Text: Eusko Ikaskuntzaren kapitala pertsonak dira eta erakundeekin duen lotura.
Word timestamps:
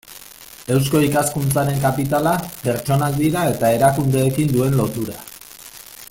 Eusko 0.75 1.01
Ikaskuntzaren 1.07 1.77
kapitala 1.83 2.33
pertsonak 2.63 3.21
dira 3.21 3.45
eta 3.53 3.73
erakundeekin 3.77 4.53
duen 4.57 4.79
lotura. 4.83 5.19